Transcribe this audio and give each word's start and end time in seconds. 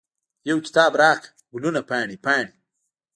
یو 0.49 0.57
کتاب 0.65 0.91
راکړه، 1.01 1.29
ګلونه 1.51 1.81
پاڼې، 1.89 2.17
پاڼې 2.25 2.55